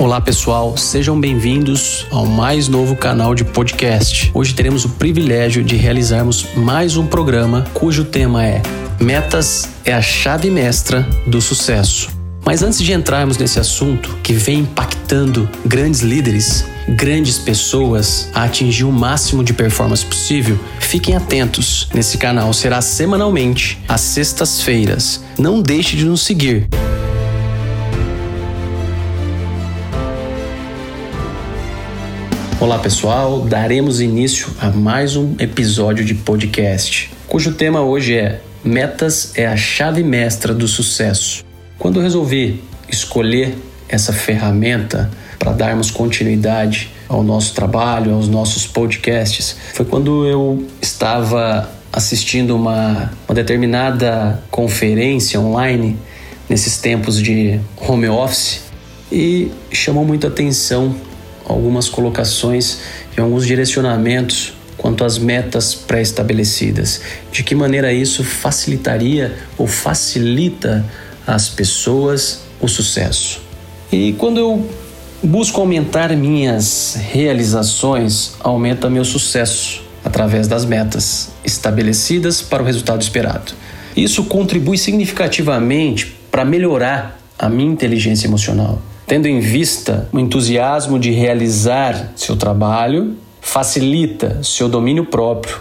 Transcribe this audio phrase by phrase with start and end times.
[0.00, 4.30] Olá pessoal, sejam bem-vindos ao mais novo canal de podcast.
[4.32, 8.62] Hoje teremos o privilégio de realizarmos mais um programa cujo tema é
[8.98, 12.08] Metas é a chave mestra do sucesso.
[12.42, 18.84] Mas antes de entrarmos nesse assunto que vem impactando grandes líderes, grandes pessoas a atingir
[18.84, 21.90] o máximo de performance possível, fiquem atentos.
[21.92, 25.22] Nesse canal será semanalmente, às sextas-feiras.
[25.38, 26.70] Não deixe de nos seguir.
[32.60, 39.32] Olá pessoal, daremos início a mais um episódio de podcast, cujo tema hoje é Metas
[39.34, 41.42] é a chave mestra do sucesso.
[41.78, 43.56] Quando resolvi escolher
[43.88, 51.66] essa ferramenta para darmos continuidade ao nosso trabalho, aos nossos podcasts, foi quando eu estava
[51.90, 55.96] assistindo uma, uma determinada conferência online
[56.46, 58.60] nesses tempos de home office
[59.10, 60.94] e chamou muita atenção
[61.50, 62.78] algumas colocações
[63.16, 67.02] e alguns direcionamentos quanto às metas pré-estabelecidas.
[67.30, 70.84] De que maneira isso facilitaria ou facilita
[71.26, 73.40] às pessoas o sucesso.
[73.92, 74.66] E quando eu
[75.22, 83.52] busco aumentar minhas realizações, aumenta meu sucesso através das metas estabelecidas para o resultado esperado.
[83.94, 91.10] Isso contribui significativamente para melhorar a minha inteligência emocional tendo em vista o entusiasmo de
[91.10, 95.60] realizar seu trabalho, facilita seu domínio próprio,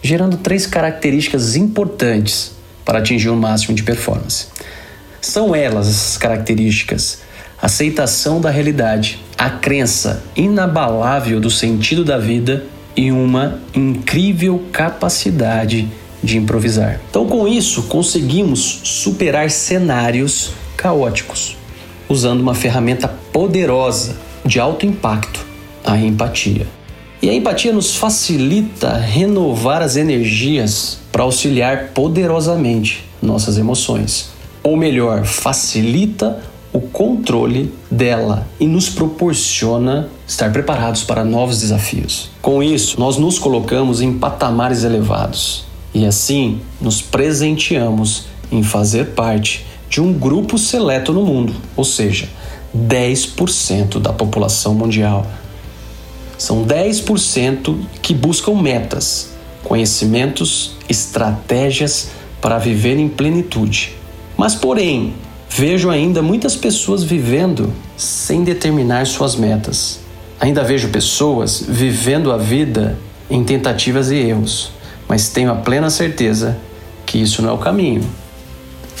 [0.00, 2.52] gerando três características importantes
[2.86, 4.46] para atingir o máximo de performance.
[5.20, 7.20] São elas essas características:
[7.60, 12.64] aceitação da realidade, a crença inabalável do sentido da vida
[12.96, 15.86] e uma incrível capacidade
[16.24, 16.98] de improvisar.
[17.10, 21.58] Então, com isso, conseguimos superar cenários caóticos
[22.08, 25.44] usando uma ferramenta poderosa de alto impacto,
[25.84, 26.66] a empatia.
[27.20, 34.30] E a empatia nos facilita renovar as energias para auxiliar poderosamente nossas emoções.
[34.62, 42.30] Ou melhor, facilita o controle dela e nos proporciona estar preparados para novos desafios.
[42.42, 45.64] Com isso, nós nos colocamos em patamares elevados
[45.94, 52.28] e assim nos presenteamos em fazer parte de um grupo seleto no mundo, ou seja,
[52.76, 55.26] 10% da população mundial.
[56.36, 59.30] São 10% que buscam metas,
[59.64, 62.10] conhecimentos, estratégias
[62.40, 63.94] para viver em plenitude.
[64.36, 65.14] Mas, porém,
[65.48, 70.00] vejo ainda muitas pessoas vivendo sem determinar suas metas.
[70.38, 72.98] Ainda vejo pessoas vivendo a vida
[73.30, 74.70] em tentativas e erros,
[75.08, 76.58] mas tenho a plena certeza
[77.06, 78.06] que isso não é o caminho.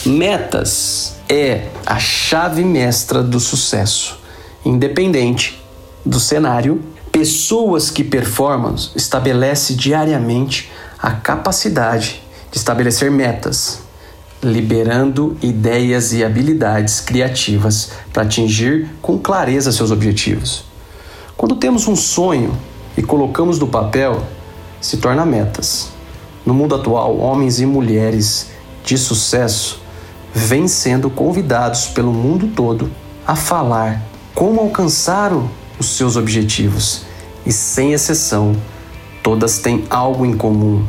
[0.04, 4.18] Metas é a chave mestra do sucesso.
[4.64, 5.62] Independente
[6.04, 13.80] do cenário, pessoas que performam estabelece diariamente a capacidade de estabelecer metas,
[14.42, 20.64] liberando ideias e habilidades criativas para atingir com clareza seus objetivos.
[21.36, 22.56] Quando temos um sonho
[22.96, 24.22] e colocamos no papel,
[24.80, 25.88] se torna metas.
[26.44, 28.50] No mundo atual, homens e mulheres
[28.84, 29.85] de sucesso
[30.36, 32.90] vêm sendo convidados pelo mundo todo
[33.26, 34.02] a falar
[34.34, 35.32] como alcançar
[35.78, 37.06] os seus objetivos
[37.46, 38.54] e, sem exceção,
[39.22, 40.84] todas têm algo em comum: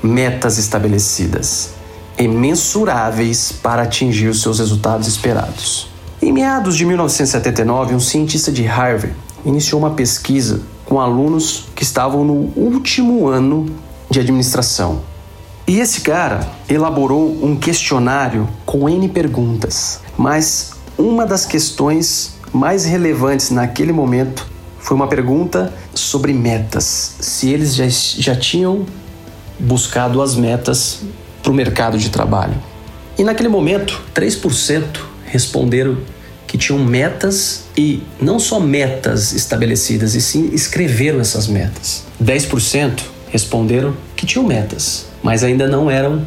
[0.00, 1.70] metas estabelecidas
[2.16, 5.88] e mensuráveis para atingir os seus resultados esperados.
[6.22, 12.24] Em meados de 1979, um cientista de Harvard iniciou uma pesquisa com alunos que estavam
[12.24, 13.66] no último ano
[14.08, 15.02] de administração
[15.66, 23.50] e esse cara elaborou um questionário com N perguntas, mas uma das questões mais relevantes
[23.50, 24.46] naquele momento
[24.78, 27.16] foi uma pergunta sobre metas.
[27.18, 28.84] Se eles já, já tinham
[29.58, 31.00] buscado as metas
[31.42, 32.54] para o mercado de trabalho.
[33.18, 34.84] E naquele momento, 3%
[35.24, 35.96] responderam
[36.46, 42.04] que tinham metas e não só metas estabelecidas, e sim escreveram essas metas.
[42.22, 43.00] 10%
[43.30, 46.24] responderam que tinham metas, mas ainda não eram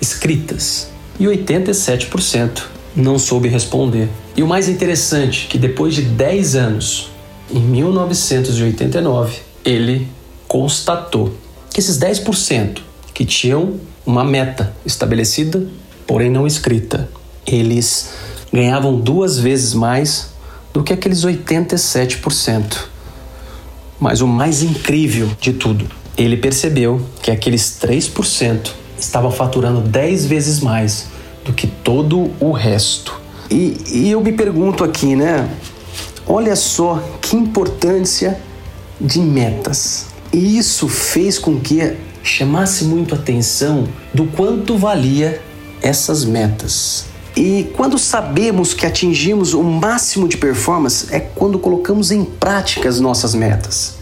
[0.00, 0.88] escritas.
[1.20, 2.62] E 87%
[2.96, 4.08] não soube responder.
[4.34, 7.10] E o mais interessante, que depois de 10 anos,
[7.52, 10.08] em 1989, ele
[10.48, 11.34] constatou
[11.70, 12.78] que esses 10%
[13.12, 13.74] que tinham
[14.04, 15.66] uma meta estabelecida,
[16.06, 17.10] porém não escrita,
[17.46, 18.14] eles
[18.50, 20.32] ganhavam duas vezes mais
[20.72, 22.78] do que aqueles 87%.
[24.00, 30.60] Mas o mais incrível de tudo ele percebeu que aqueles 3% estavam faturando 10 vezes
[30.60, 31.06] mais
[31.44, 33.20] do que todo o resto.
[33.50, 35.48] E, e eu me pergunto aqui, né?
[36.26, 38.40] Olha só que importância
[39.00, 40.06] de metas.
[40.32, 45.42] E isso fez com que chamasse muito a atenção do quanto valia
[45.82, 47.06] essas metas.
[47.36, 53.00] E quando sabemos que atingimos o máximo de performance é quando colocamos em prática as
[53.00, 53.96] nossas metas,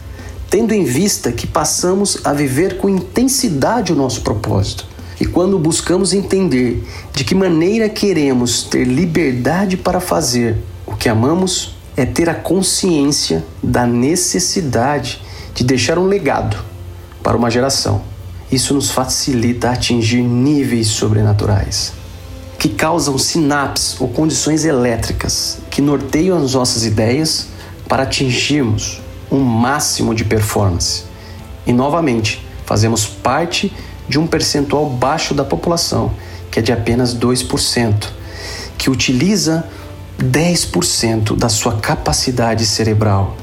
[0.50, 4.84] tendo em vista que passamos a viver com intensidade o nosso propósito.
[5.20, 11.76] E quando buscamos entender de que maneira queremos ter liberdade para fazer o que amamos,
[11.96, 15.22] é ter a consciência da necessidade
[15.54, 16.56] de deixar um legado
[17.22, 18.02] para uma geração.
[18.50, 21.92] Isso nos facilita atingir níveis sobrenaturais
[22.58, 27.46] que causam sinapses ou condições elétricas que norteiam as nossas ideias
[27.88, 31.04] para atingirmos um máximo de performance.
[31.66, 33.72] E novamente, fazemos parte
[34.08, 36.12] de um percentual baixo da população,
[36.50, 38.08] que é de apenas 2%,
[38.76, 39.68] que utiliza
[40.18, 43.36] 10% da sua capacidade cerebral.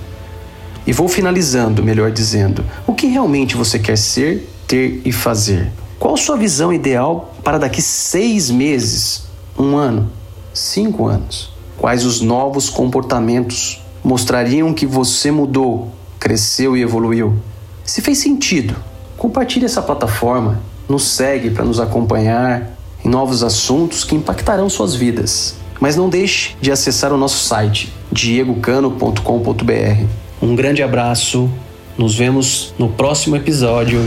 [0.86, 5.72] E vou finalizando, melhor dizendo, o que realmente você quer ser, ter e fazer.
[6.00, 9.24] Qual sua visão ideal para daqui seis meses,
[9.58, 10.12] um ano,
[10.54, 11.52] cinco anos?
[11.78, 17.38] Quais os novos comportamentos mostrariam que você mudou, cresceu e evoluiu?
[17.84, 18.74] Se fez sentido,
[19.18, 22.72] compartilhe essa plataforma, nos segue para nos acompanhar
[23.04, 25.56] em novos assuntos que impactarão suas vidas.
[25.82, 30.06] Mas não deixe de acessar o nosso site diegocano.com.br.
[30.42, 31.50] Um grande abraço,
[31.98, 34.00] nos vemos no próximo episódio